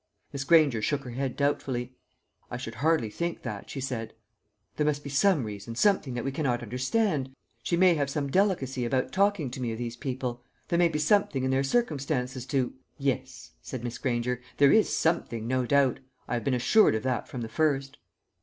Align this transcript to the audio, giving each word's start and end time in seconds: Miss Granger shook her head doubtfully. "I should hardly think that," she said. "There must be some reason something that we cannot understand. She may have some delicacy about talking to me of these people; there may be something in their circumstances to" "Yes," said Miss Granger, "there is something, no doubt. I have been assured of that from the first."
Miss 0.33 0.43
Granger 0.43 0.81
shook 0.81 1.03
her 1.03 1.11
head 1.11 1.35
doubtfully. 1.35 1.95
"I 2.49 2.57
should 2.57 2.73
hardly 2.73 3.11
think 3.11 3.43
that," 3.43 3.69
she 3.69 3.79
said. 3.79 4.15
"There 4.75 4.85
must 4.87 5.03
be 5.03 5.11
some 5.11 5.43
reason 5.43 5.75
something 5.75 6.15
that 6.15 6.25
we 6.25 6.31
cannot 6.31 6.63
understand. 6.63 7.35
She 7.61 7.77
may 7.77 7.93
have 7.93 8.09
some 8.09 8.31
delicacy 8.31 8.83
about 8.83 9.11
talking 9.11 9.51
to 9.51 9.61
me 9.61 9.71
of 9.71 9.77
these 9.77 9.95
people; 9.95 10.43
there 10.69 10.79
may 10.79 10.89
be 10.89 10.97
something 10.97 11.43
in 11.43 11.51
their 11.51 11.61
circumstances 11.63 12.47
to" 12.47 12.73
"Yes," 13.11 13.51
said 13.61 13.83
Miss 13.83 13.99
Granger, 13.99 14.41
"there 14.57 14.71
is 14.71 14.89
something, 14.89 15.47
no 15.47 15.67
doubt. 15.67 15.99
I 16.27 16.33
have 16.33 16.43
been 16.43 16.55
assured 16.55 16.95
of 16.95 17.03
that 17.03 17.27
from 17.27 17.41
the 17.41 17.47
first." 17.47 17.99